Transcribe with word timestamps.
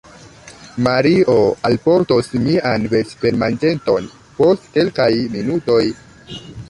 Mario 0.85 1.35
alportos 1.67 2.31
mian 2.47 2.87
vespermanĝeton 2.95 4.09
post 4.41 4.67
kelkaj 4.79 5.11
minutoj. 5.37 5.81